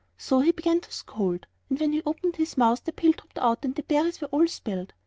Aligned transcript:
So 0.17 0.39
he 0.39 0.51
began 0.51 0.79
to 0.81 0.91
scold, 0.91 1.45
and 1.69 1.79
when 1.79 1.93
he 1.93 2.01
opened 2.07 2.37
his 2.37 2.57
mouth 2.57 2.83
the 2.83 2.91
pail 2.91 3.11
dropped 3.11 3.37
out 3.37 3.63
and 3.63 3.75
the 3.75 3.83
berries 3.83 4.19
were 4.19 4.29
all 4.29 4.47
spilled. 4.47 4.93